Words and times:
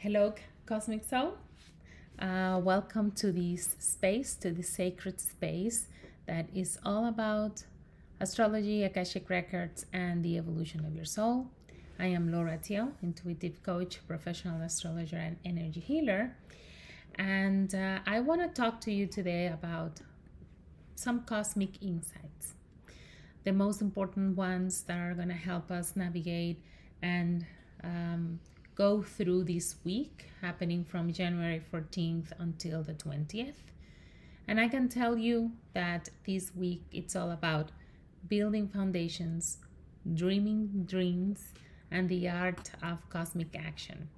Hello, 0.00 0.32
Cosmic 0.64 1.02
Soul. 1.02 1.34
Uh, 2.20 2.60
welcome 2.62 3.10
to 3.10 3.32
this 3.32 3.74
space, 3.80 4.36
to 4.36 4.52
this 4.52 4.68
sacred 4.68 5.20
space 5.20 5.88
that 6.26 6.46
is 6.54 6.78
all 6.84 7.06
about 7.08 7.64
astrology, 8.20 8.84
Akashic 8.84 9.28
records, 9.28 9.86
and 9.92 10.24
the 10.24 10.38
evolution 10.38 10.84
of 10.84 10.94
your 10.94 11.04
soul. 11.04 11.48
I 11.98 12.06
am 12.06 12.30
Laura 12.30 12.58
Tio, 12.58 12.92
intuitive 13.02 13.60
coach, 13.64 13.98
professional 14.06 14.62
astrologer, 14.62 15.16
and 15.16 15.36
energy 15.44 15.80
healer. 15.80 16.36
And 17.16 17.74
uh, 17.74 17.98
I 18.06 18.20
want 18.20 18.40
to 18.42 18.48
talk 18.48 18.80
to 18.82 18.92
you 18.92 19.08
today 19.08 19.48
about 19.48 20.00
some 20.94 21.24
cosmic 21.24 21.82
insights, 21.82 22.54
the 23.42 23.52
most 23.52 23.80
important 23.82 24.36
ones 24.36 24.82
that 24.82 24.96
are 24.96 25.14
going 25.14 25.26
to 25.26 25.34
help 25.34 25.72
us 25.72 25.96
navigate 25.96 26.62
and 27.02 27.44
um, 27.82 28.38
go 28.78 29.02
through 29.02 29.42
this 29.42 29.74
week 29.82 30.30
happening 30.40 30.84
from 30.84 31.12
January 31.12 31.60
14th 31.72 32.30
until 32.38 32.80
the 32.84 32.94
20th. 32.94 33.64
And 34.46 34.60
I 34.60 34.68
can 34.68 34.88
tell 34.88 35.18
you 35.18 35.50
that 35.74 36.10
this 36.24 36.54
week 36.54 36.82
it's 36.92 37.16
all 37.16 37.32
about 37.32 37.72
building 38.28 38.68
foundations, 38.68 39.58
dreaming 40.14 40.84
dreams, 40.86 41.54
and 41.90 42.08
the 42.08 42.28
art 42.28 42.70
of 42.80 42.98
cosmic 43.10 43.56
action. 43.56 44.08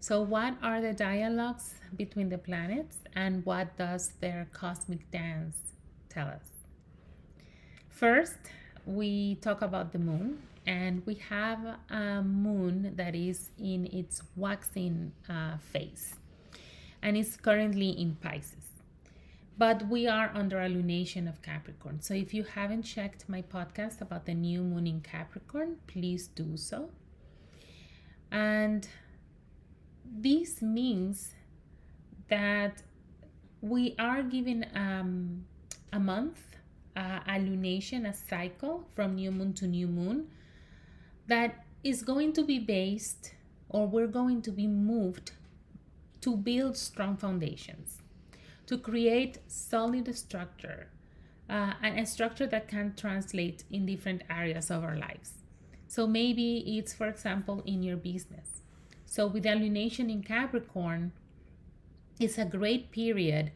So, 0.00 0.20
what 0.20 0.56
are 0.62 0.82
the 0.82 0.92
dialogues 0.92 1.74
between 1.96 2.28
the 2.28 2.38
planets, 2.38 2.98
and 3.14 3.46
what 3.46 3.78
does 3.78 4.12
their 4.20 4.46
cosmic 4.52 5.10
dance 5.10 5.56
tell 6.10 6.28
us? 6.28 6.50
First, 7.88 8.36
we 8.84 9.36
talk 9.36 9.62
about 9.62 9.92
the 9.92 9.98
moon 9.98 10.42
and 10.66 11.04
we 11.06 11.14
have 11.14 11.78
a 11.90 12.22
moon 12.22 12.92
that 12.96 13.14
is 13.14 13.50
in 13.58 13.86
its 13.86 14.22
waxing 14.34 15.12
uh, 15.28 15.56
phase 15.58 16.16
and 17.02 17.16
it's 17.16 17.36
currently 17.36 17.90
in 17.90 18.16
Pisces. 18.16 18.64
But 19.58 19.88
we 19.88 20.06
are 20.06 20.30
under 20.34 20.60
a 20.60 20.68
lunation 20.68 21.28
of 21.28 21.40
Capricorn. 21.40 22.00
So 22.00 22.14
if 22.14 22.34
you 22.34 22.42
haven't 22.42 22.82
checked 22.82 23.28
my 23.28 23.42
podcast 23.42 24.00
about 24.00 24.26
the 24.26 24.34
new 24.34 24.62
moon 24.62 24.86
in 24.86 25.00
Capricorn, 25.00 25.76
please 25.86 26.26
do 26.26 26.56
so. 26.56 26.90
And 28.30 28.86
this 30.04 30.60
means 30.60 31.32
that 32.28 32.82
we 33.62 33.94
are 33.98 34.22
given 34.22 34.66
um, 34.74 35.44
a 35.92 36.00
month, 36.00 36.40
uh, 36.96 37.20
a 37.26 37.38
lunation, 37.38 38.08
a 38.08 38.12
cycle 38.12 38.84
from 38.94 39.14
new 39.14 39.30
moon 39.30 39.54
to 39.54 39.66
new 39.66 39.86
moon 39.86 40.26
that 41.26 41.64
is 41.82 42.02
going 42.02 42.32
to 42.34 42.44
be 42.44 42.58
based 42.58 43.34
or 43.68 43.86
we're 43.86 44.06
going 44.06 44.42
to 44.42 44.50
be 44.50 44.66
moved 44.66 45.32
to 46.20 46.36
build 46.36 46.76
strong 46.76 47.16
foundations, 47.16 48.02
to 48.66 48.78
create 48.78 49.38
solid 49.46 50.14
structure, 50.16 50.88
uh, 51.48 51.74
and 51.82 51.98
a 51.98 52.06
structure 52.06 52.46
that 52.46 52.68
can 52.68 52.94
translate 52.96 53.64
in 53.70 53.86
different 53.86 54.22
areas 54.30 54.70
of 54.70 54.82
our 54.82 54.96
lives. 54.96 55.34
So 55.88 56.06
maybe 56.06 56.78
it's, 56.78 56.92
for 56.92 57.08
example, 57.08 57.62
in 57.64 57.82
your 57.82 57.96
business. 57.96 58.62
So 59.04 59.26
with 59.26 59.44
the 59.44 59.50
lunation 59.50 60.10
in 60.10 60.22
Capricorn, 60.22 61.12
it's 62.18 62.38
a 62.38 62.44
great 62.44 62.90
period 62.90 63.52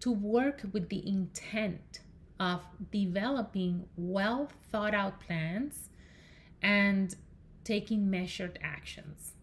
to 0.00 0.10
work 0.10 0.62
with 0.72 0.88
the 0.88 1.06
intent 1.06 2.00
of 2.40 2.62
developing 2.90 3.86
well 3.96 4.48
thought 4.70 4.94
out 4.94 5.20
plans 5.20 5.90
and 6.64 7.14
taking 7.62 8.10
measured 8.10 8.58
actions. 8.62 9.34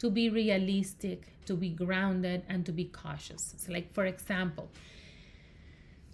To 0.00 0.10
be 0.10 0.28
realistic, 0.30 1.28
to 1.46 1.54
be 1.54 1.70
grounded, 1.70 2.42
and 2.48 2.66
to 2.66 2.72
be 2.72 2.86
cautious. 2.86 3.54
So, 3.58 3.72
like, 3.72 3.92
for 3.94 4.06
example, 4.06 4.70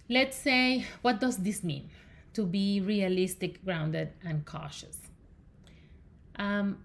let's 0.09 0.37
say, 0.37 0.85
what 1.01 1.19
does 1.19 1.37
this 1.37 1.63
mean? 1.63 1.89
To 2.33 2.45
be 2.45 2.81
realistic, 2.81 3.63
grounded, 3.65 4.09
and 4.23 4.45
cautious. 4.45 4.97
Um, 6.37 6.79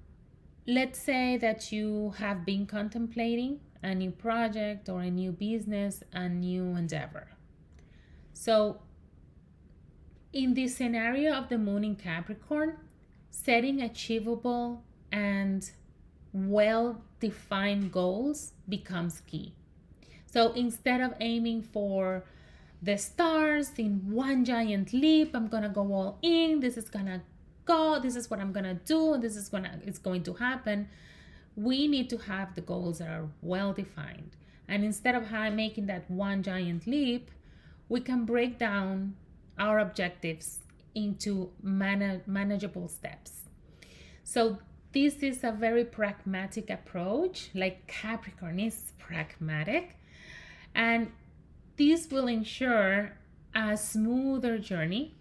let's 0.67 0.99
say 0.99 1.37
that 1.39 1.73
you 1.73 2.15
have 2.19 2.45
been 2.45 2.67
contemplating 2.67 3.61
a 3.83 3.95
new 3.95 4.11
project 4.11 4.89
or 4.89 5.03
a 5.03 5.11
new 5.11 5.33
business, 5.33 6.03
a 6.13 6.29
new 6.29 6.77
endeavor. 6.77 7.29
So, 8.35 8.81
in 10.33 10.55
this 10.55 10.77
scenario 10.77 11.33
of 11.33 11.49
the 11.49 11.59
moon 11.59 11.85
in 11.85 11.97
Capricorn, 11.97 12.77
setting 13.31 13.81
achievable 13.81 14.83
and 15.13 15.71
well 16.33 17.03
defined 17.21 17.93
goals 17.93 18.53
becomes 18.69 19.23
key. 19.27 19.55
So 20.27 20.53
instead 20.53 21.01
of 21.01 21.15
aiming 21.21 21.63
for 21.63 22.25
the 22.83 22.97
stars 22.97 23.73
in 23.79 24.11
one 24.11 24.45
giant 24.45 24.93
leap, 24.93 25.35
I'm 25.35 25.49
gonna 25.49 25.69
go 25.69 25.93
all 25.93 26.19
in, 26.23 26.61
this 26.61 26.77
is 26.77 26.91
gonna 26.91 27.23
go, 27.65 27.99
this 28.01 28.15
is 28.15 28.31
what 28.31 28.41
I'm 28.41 28.53
gonna 28.53 28.75
do, 28.75 29.19
this 29.19 29.37
is 29.37 29.49
gonna 29.49 29.81
it's 29.85 29.99
going 29.99 30.23
to 30.25 30.35
happen. 30.35 30.89
We 31.57 31.89
need 31.89 32.09
to 32.11 32.19
have 32.19 32.55
the 32.55 32.61
goals 32.61 32.99
that 32.99 33.09
are 33.09 33.29
well 33.43 33.73
defined. 33.73 34.37
And 34.69 34.85
instead 34.85 35.15
of 35.15 35.31
making 35.55 35.87
that 35.87 36.09
one 36.11 36.43
giant 36.43 36.87
leap, 36.87 37.31
we 37.89 38.01
can 38.01 38.27
break 38.27 38.59
down 38.59 39.17
our 39.59 39.79
objectives 39.79 40.61
into 41.05 41.51
man- 41.63 42.23
manageable 42.27 42.89
steps. 42.89 43.43
So 44.25 44.59
this 44.93 45.17
is 45.23 45.45
a 45.45 45.53
very 45.53 45.85
pragmatic 45.85 46.71
approach, 46.71 47.51
like 47.55 47.87
Capricorn 47.87 48.59
is 48.59 48.93
pragmatic, 48.99 49.97
and 50.75 51.11
this 51.77 52.09
will 52.11 52.29
ensure 52.29 53.13
a 53.55 53.77
smoother 53.77 54.59
journey 54.59 55.15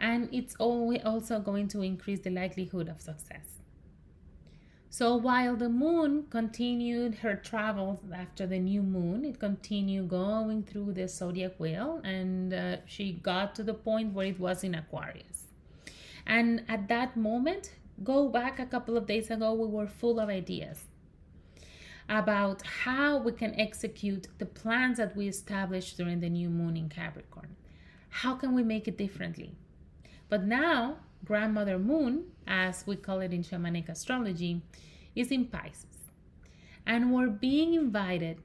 and 0.00 0.28
it's 0.32 0.56
also 0.56 1.38
going 1.38 1.68
to 1.68 1.80
increase 1.80 2.20
the 2.20 2.30
likelihood 2.30 2.88
of 2.88 3.00
success. 3.00 3.61
So 4.92 5.16
while 5.16 5.56
the 5.56 5.70
moon 5.70 6.26
continued 6.28 7.14
her 7.20 7.34
travels 7.34 8.00
after 8.14 8.46
the 8.46 8.58
new 8.58 8.82
moon, 8.82 9.24
it 9.24 9.40
continued 9.40 10.10
going 10.10 10.64
through 10.64 10.92
the 10.92 11.08
zodiac 11.08 11.58
wheel 11.58 12.02
and 12.04 12.52
uh, 12.52 12.76
she 12.84 13.14
got 13.14 13.54
to 13.54 13.62
the 13.62 13.72
point 13.72 14.12
where 14.12 14.26
it 14.26 14.38
was 14.38 14.62
in 14.62 14.74
Aquarius. 14.74 15.44
And 16.26 16.64
at 16.68 16.88
that 16.88 17.16
moment, 17.16 17.72
go 18.04 18.28
back 18.28 18.58
a 18.58 18.66
couple 18.66 18.98
of 18.98 19.06
days 19.06 19.30
ago, 19.30 19.54
we 19.54 19.66
were 19.66 19.86
full 19.86 20.20
of 20.20 20.28
ideas 20.28 20.84
about 22.06 22.60
how 22.84 23.16
we 23.16 23.32
can 23.32 23.58
execute 23.58 24.28
the 24.36 24.44
plans 24.44 24.98
that 24.98 25.16
we 25.16 25.26
established 25.26 25.96
during 25.96 26.20
the 26.20 26.28
new 26.28 26.50
moon 26.50 26.76
in 26.76 26.90
Capricorn. 26.90 27.56
How 28.10 28.34
can 28.34 28.54
we 28.54 28.62
make 28.62 28.86
it 28.86 28.98
differently? 28.98 29.54
But 30.28 30.44
now 30.44 30.98
grandmother 31.24 31.78
moon, 31.78 32.24
as 32.46 32.84
we 32.86 32.96
call 32.96 33.20
it 33.20 33.32
in 33.32 33.42
shamanic 33.42 33.88
astrology, 33.88 34.62
is 35.14 35.30
in 35.30 35.46
Pisces. 35.46 36.10
And 36.86 37.12
we're 37.12 37.28
being 37.28 37.74
invited 37.74 38.38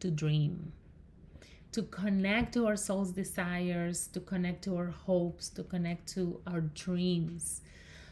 to 0.00 0.10
dream, 0.10 0.72
to 1.72 1.82
connect 1.82 2.54
to 2.54 2.66
our 2.66 2.76
soul's 2.76 3.12
desires, 3.12 4.08
to 4.08 4.20
connect 4.20 4.64
to 4.64 4.76
our 4.76 4.90
hopes, 4.90 5.48
to 5.50 5.62
connect 5.62 6.08
to 6.14 6.40
our 6.46 6.60
dreams. 6.60 7.62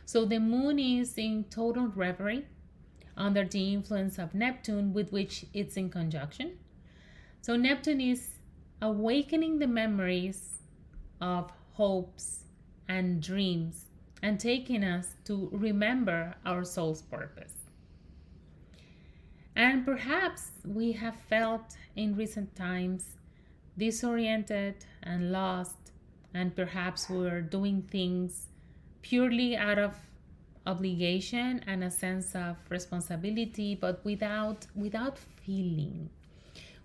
So 0.06 0.24
the 0.24 0.38
moon 0.38 0.78
is 0.78 1.18
in 1.18 1.44
total 1.50 1.88
reverie 1.88 2.46
under 3.16 3.44
the 3.44 3.72
influence 3.72 4.18
of 4.18 4.34
Neptune, 4.34 4.92
with 4.92 5.12
which 5.12 5.46
it's 5.52 5.76
in 5.76 5.90
conjunction. 5.90 6.58
So 7.40 7.56
Neptune 7.56 8.00
is 8.00 8.30
awakening 8.82 9.58
the 9.58 9.66
memories 9.66 10.58
of 11.20 11.50
hopes, 11.72 12.44
and 12.88 13.22
dreams 13.22 13.86
and 14.24 14.40
taking 14.40 14.82
us 14.82 15.16
to 15.22 15.50
remember 15.52 16.34
our 16.46 16.64
soul's 16.64 17.02
purpose. 17.02 17.52
And 19.54 19.84
perhaps 19.84 20.50
we 20.64 20.92
have 20.92 21.14
felt 21.28 21.76
in 21.94 22.16
recent 22.16 22.56
times 22.56 23.16
disoriented 23.76 24.76
and 25.02 25.30
lost, 25.30 25.76
and 26.32 26.56
perhaps 26.56 27.10
we're 27.10 27.42
doing 27.42 27.82
things 27.82 28.46
purely 29.02 29.58
out 29.58 29.78
of 29.78 29.94
obligation 30.66 31.62
and 31.66 31.84
a 31.84 31.90
sense 31.90 32.34
of 32.34 32.56
responsibility 32.70 33.74
but 33.74 34.02
without 34.02 34.66
without 34.74 35.18
feeling 35.18 36.08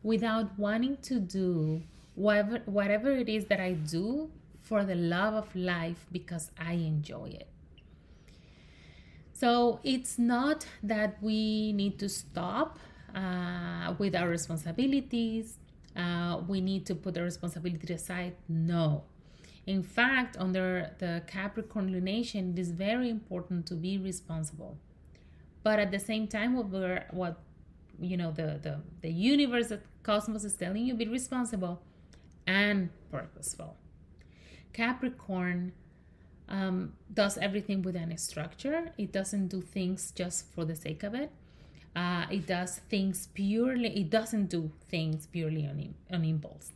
without 0.04 0.48
wanting 0.60 0.98
to 0.98 1.18
do 1.18 1.82
whatever 2.16 2.60
whatever 2.66 3.10
it 3.10 3.30
is 3.30 3.46
that 3.46 3.62
I 3.62 3.72
do 3.72 4.30
for 4.70 4.86
the 4.86 4.94
love 4.94 5.34
of 5.34 5.56
life 5.56 6.06
because 6.12 6.52
I 6.56 6.74
enjoy 6.74 7.30
it. 7.42 7.50
So 9.34 9.80
it's 9.84 10.20
not 10.20 10.68
that 10.84 11.18
we 11.24 11.74
need 11.74 11.98
to 12.00 12.08
stop 12.08 12.78
uh, 13.16 13.96
with 13.98 14.16
our 14.16 14.30
responsibilities. 14.30 15.58
Uh, 15.96 16.42
we 16.48 16.62
need 16.62 16.86
to 16.86 16.94
put 16.94 17.16
the 17.16 17.24
responsibility 17.24 17.94
aside. 17.94 18.36
No. 18.48 19.06
In 19.66 19.82
fact, 19.82 20.38
under 20.38 20.92
the 21.00 21.24
Capricorn 21.26 21.90
lunation, 21.90 22.54
it 22.54 22.60
is 22.60 22.70
very 22.72 23.10
important 23.10 23.66
to 23.68 23.74
be 23.74 23.98
responsible. 23.98 24.78
But 25.64 25.80
at 25.80 25.90
the 25.90 26.00
same 26.00 26.28
time, 26.28 26.56
what 26.56 26.70
we're, 26.70 27.06
what 27.10 27.40
you 28.00 28.16
know 28.16 28.32
the 28.32 28.60
the, 28.62 28.80
the 29.02 29.10
universe 29.10 29.68
the 29.68 29.82
cosmos 30.04 30.46
is 30.46 30.56
telling 30.56 30.86
you 30.86 30.94
be 30.94 31.08
responsible 31.08 31.82
and 32.48 32.90
purposeful 33.12 33.76
capricorn 34.74 35.74
um, 36.50 36.94
does 37.14 37.38
everything 37.38 37.82
within 37.82 38.12
a 38.12 38.18
structure. 38.18 38.92
It 38.98 39.12
doesn't 39.12 39.48
do 39.48 39.62
things 39.62 40.12
just 40.12 40.52
for 40.54 40.66
the 40.66 40.76
sake 40.76 41.04
of 41.04 41.14
it. 41.14 41.32
Uh, 41.96 42.26
it 42.32 42.46
does 42.46 42.82
things 42.90 43.28
purely 43.34 43.90
it 44.00 44.10
doesn't 44.10 44.46
do 44.46 44.72
things 44.90 45.26
purely 45.28 45.68
on, 45.68 45.96
on 46.12 46.24
impulse. 46.24 46.72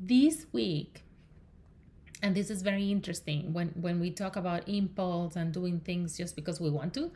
This 0.00 0.46
week 0.52 1.02
and 2.22 2.34
this 2.34 2.50
is 2.50 2.62
very 2.62 2.90
interesting 2.90 3.52
when 3.52 3.68
when 3.80 4.00
we 4.00 4.10
talk 4.10 4.36
about 4.36 4.66
impulse 4.68 5.36
and 5.36 5.52
doing 5.52 5.80
things 5.80 6.16
just 6.16 6.34
because 6.34 6.60
we 6.60 6.70
want 6.70 6.94
to 6.94 7.10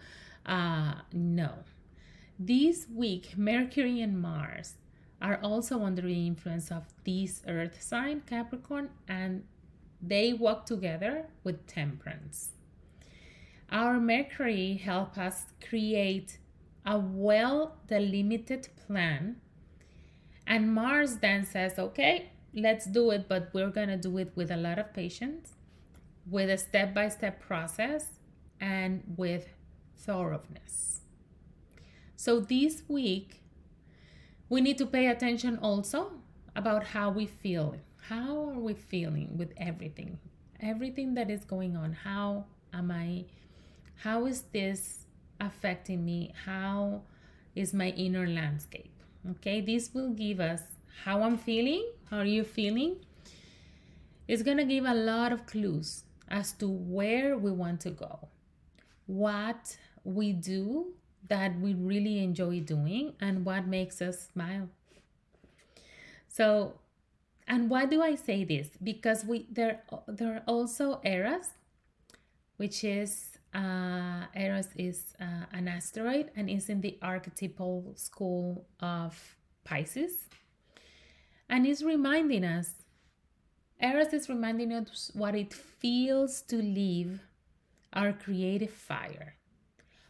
uh 0.45 0.95
no. 1.13 1.51
This 2.39 2.87
week 2.95 3.37
mercury 3.37 4.03
and 4.03 4.21
mars 4.21 4.75
are 5.23 5.41
also 5.43 5.83
under 5.83 6.03
the 6.03 6.27
influence 6.27 6.71
of 6.71 6.85
this 7.05 7.43
earth 7.49 7.83
sign 7.83 8.23
capricorn 8.27 8.91
and 9.09 9.43
they 10.03 10.33
walk 10.33 10.67
together 10.67 11.27
with 11.45 11.67
temperance 11.67 12.51
our 13.71 14.01
mercury 14.01 14.75
help 14.83 15.17
us 15.17 15.47
create 15.69 16.39
a 16.87 16.99
well 16.99 17.77
delimited 17.87 18.69
plan 18.87 19.37
and 20.47 20.75
mars 20.75 21.17
then 21.19 21.45
says 21.45 21.79
okay 21.79 22.31
let's 22.55 22.87
do 22.87 23.11
it, 23.11 23.29
but 23.29 23.51
we're 23.53 23.71
going 23.71 23.89
to 23.89 23.97
do 23.97 24.19
it 24.19 24.33
with 24.35 24.51
a 24.51 24.57
lot 24.57 24.79
of 24.79 24.93
patience, 24.93 25.55
with 26.29 26.51
a 26.51 26.59
step 26.59 26.95
by 26.95 27.09
step 27.09 27.41
process, 27.41 28.19
and 28.61 29.03
with 29.17 29.49
thoroughness. 29.97 31.01
So 32.17 32.41
this 32.41 32.83
week, 32.89 33.43
we 34.49 34.61
need 34.61 34.79
to 34.79 34.87
pay 34.87 35.07
attention 35.07 35.59
also 35.59 36.13
about 36.55 36.89
how 36.89 37.11
we 37.11 37.27
feel. 37.27 37.77
How 38.11 38.51
are 38.51 38.59
we 38.59 38.75
feeling 38.75 39.39
with 39.39 39.53
everything? 39.57 40.19
Everything 40.61 41.15
that 41.15 41.31
is 41.31 41.45
going 41.45 41.77
on. 41.77 41.93
How 41.93 42.47
am 42.73 42.91
I? 42.91 43.27
How 43.95 44.27
is 44.27 44.43
this 44.53 45.07
affecting 45.41 46.05
me? 46.05 46.35
How 46.45 47.03
is 47.55 47.73
my 47.73 47.91
inner 47.91 48.27
landscape? 48.27 48.91
Okay, 49.31 49.61
this 49.61 49.95
will 49.95 50.11
give 50.11 50.41
us 50.41 50.61
how 51.05 51.23
I'm 51.23 51.39
feeling, 51.39 51.89
how 52.11 52.19
are 52.19 52.25
you 52.25 52.43
feeling, 52.43 52.97
It's 54.27 54.43
going 54.43 54.57
to 54.59 54.65
give 54.65 54.85
a 54.85 54.95
lot 54.95 55.33
of 55.33 55.47
clues 55.47 56.05
as 56.29 56.53
to 56.55 56.69
where 56.69 57.39
we 57.39 57.53
want 57.53 57.81
to 57.83 57.91
go, 57.91 58.29
what 59.07 59.77
we 60.05 60.33
do 60.33 60.95
that 61.29 61.61
we 61.61 61.75
really 61.75 62.19
enjoy 62.25 62.61
doing, 62.61 63.15
and 63.21 63.45
what 63.45 63.67
makes 63.69 64.03
us 64.03 64.29
smile. 64.33 64.69
So, 66.29 66.75
and 67.51 67.69
why 67.69 67.85
do 67.85 68.01
I 68.01 68.15
say 68.15 68.45
this? 68.45 68.69
Because 68.83 69.25
we 69.25 69.47
there 69.51 69.83
there 70.07 70.37
are 70.37 70.43
also 70.47 71.01
Eros, 71.05 71.49
which 72.57 72.85
is 72.85 73.39
uh, 73.53 74.27
Eros 74.35 74.69
is 74.77 75.15
uh, 75.21 75.47
an 75.53 75.67
asteroid 75.67 76.31
and 76.37 76.49
is 76.49 76.69
in 76.71 76.81
the 76.81 76.97
archetypal 77.03 77.93
school 77.97 78.67
of 78.79 79.37
Pisces 79.65 80.29
and 81.49 81.67
is 81.67 81.83
reminding 81.83 82.45
us 82.45 82.71
Eros 83.83 84.13
is 84.13 84.29
reminding 84.29 84.73
us 84.73 85.11
what 85.15 85.35
it 85.35 85.53
feels 85.53 86.43
to 86.43 86.57
live 86.57 87.21
our 87.93 88.13
creative 88.13 88.71
fire, 88.71 89.35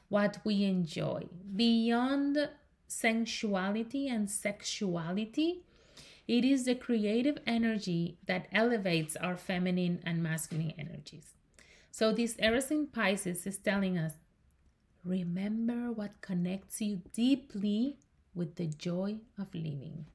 what 0.08 0.38
we 0.44 0.64
enjoy 0.64 1.26
beyond 1.56 2.50
sensuality 2.88 4.08
and 4.08 4.28
sexuality. 4.28 5.62
It 6.30 6.44
is 6.44 6.64
the 6.64 6.76
creative 6.76 7.38
energy 7.44 8.16
that 8.26 8.46
elevates 8.52 9.16
our 9.16 9.36
feminine 9.36 9.98
and 10.06 10.22
masculine 10.22 10.74
energies. 10.78 11.34
So, 11.90 12.12
this 12.12 12.36
Eros 12.38 12.70
in 12.70 12.86
Pisces 12.86 13.48
is 13.48 13.58
telling 13.58 13.98
us 13.98 14.12
remember 15.04 15.90
what 15.90 16.20
connects 16.20 16.80
you 16.80 17.02
deeply 17.12 17.96
with 18.32 18.54
the 18.54 18.68
joy 18.68 19.16
of 19.40 19.52
living. 19.52 20.06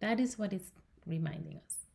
That 0.00 0.20
is 0.20 0.38
what 0.38 0.52
it's 0.52 0.72
reminding 1.06 1.56
us. 1.64 1.86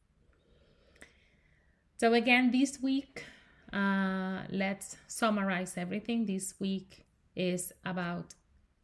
So, 1.98 2.16
again, 2.16 2.50
this 2.50 2.82
week, 2.82 3.26
uh, 3.72 4.42
let's 4.50 4.98
summarize 5.06 5.78
everything. 5.78 6.26
This 6.26 6.56
week 6.60 7.06
is 7.36 7.74
about 7.86 8.34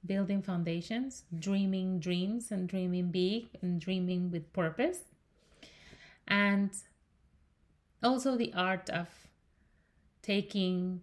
building 0.06 0.42
foundations, 0.42 1.24
dreaming 1.38 2.00
dreams, 2.00 2.52
and 2.52 2.68
dreaming 2.70 3.12
big 3.12 3.48
and 3.62 3.80
dreaming 3.80 4.32
with 4.32 4.52
purpose. 4.54 5.00
And 6.28 6.72
also 8.04 8.36
the 8.38 8.54
art 8.54 8.90
of 8.90 9.08
taking 10.22 11.02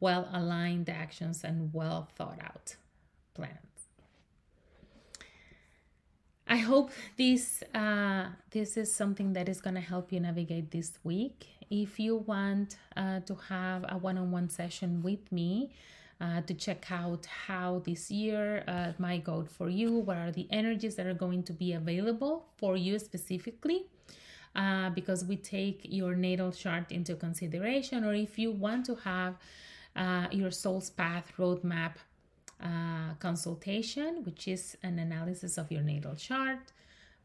well 0.00 0.28
aligned 0.32 0.88
actions 0.88 1.44
and 1.44 1.72
well 1.72 2.08
thought 2.16 2.38
out 2.42 2.76
plans. 3.34 3.58
I 6.46 6.56
hope 6.56 6.90
this 7.16 7.62
uh, 7.74 8.28
this 8.50 8.76
is 8.76 8.94
something 8.94 9.34
that 9.34 9.48
is 9.48 9.60
going 9.60 9.74
to 9.74 9.82
help 9.82 10.12
you 10.12 10.20
navigate 10.20 10.70
this 10.70 10.98
week. 11.04 11.46
If 11.70 12.00
you 12.00 12.16
want 12.16 12.78
uh, 12.96 13.20
to 13.20 13.34
have 13.50 13.84
a 13.88 13.98
one-on-one 13.98 14.48
session 14.48 15.02
with 15.02 15.30
me 15.30 15.72
uh, 16.20 16.40
to 16.42 16.54
check 16.54 16.90
out 16.90 17.26
how 17.26 17.80
this 17.84 18.10
year 18.10 18.64
uh, 18.66 18.92
might 18.98 19.24
go 19.24 19.44
for 19.44 19.68
you, 19.68 19.92
what 19.92 20.16
are 20.16 20.32
the 20.32 20.48
energies 20.50 20.96
that 20.96 21.06
are 21.06 21.14
going 21.14 21.42
to 21.44 21.52
be 21.52 21.72
available 21.72 22.46
for 22.56 22.76
you 22.76 22.98
specifically, 22.98 23.86
uh, 24.56 24.90
because 24.90 25.24
we 25.24 25.36
take 25.36 25.82
your 25.84 26.16
natal 26.16 26.50
chart 26.50 26.90
into 26.90 27.14
consideration, 27.14 28.04
or 28.04 28.14
if 28.14 28.38
you 28.38 28.50
want 28.50 28.84
to 28.86 28.96
have 28.96 29.36
uh, 29.94 30.26
your 30.32 30.50
soul's 30.50 30.90
path 30.90 31.32
roadmap 31.38 31.92
uh, 32.60 33.14
consultation, 33.20 34.24
which 34.24 34.48
is 34.48 34.76
an 34.82 34.98
analysis 34.98 35.56
of 35.56 35.70
your 35.70 35.82
natal 35.82 36.16
chart, 36.16 36.72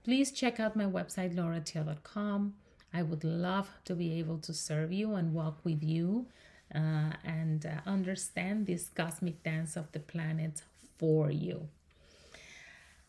please 0.03 0.31
check 0.31 0.59
out 0.59 0.75
my 0.75 0.85
website, 0.85 1.35
lauratio.com. 1.35 2.53
I 2.93 3.01
would 3.01 3.23
love 3.23 3.71
to 3.85 3.95
be 3.95 4.19
able 4.19 4.37
to 4.39 4.53
serve 4.53 4.91
you 4.91 5.15
and 5.15 5.33
walk 5.33 5.57
with 5.63 5.81
you 5.81 6.27
uh, 6.75 7.13
and 7.23 7.65
uh, 7.65 7.89
understand 7.89 8.67
this 8.67 8.89
cosmic 8.89 9.43
dance 9.43 9.75
of 9.75 9.91
the 9.91 9.99
planet 9.99 10.61
for 10.97 11.31
you. 11.31 11.67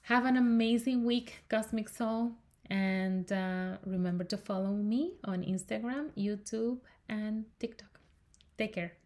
Have 0.03 0.27
an 0.27 0.37
amazing 0.37 1.05
week, 1.05 1.45
Cosmic 1.49 1.89
Soul. 1.89 2.33
And 2.71 3.31
uh, 3.31 3.77
remember 3.85 4.25
to 4.25 4.37
follow 4.37 4.73
me 4.73 5.15
on 5.25 5.43
Instagram, 5.43 6.11
YouTube, 6.17 6.79
and 7.09 7.45
TikTok. 7.59 8.01
Take 8.57 8.75
care. 8.75 9.04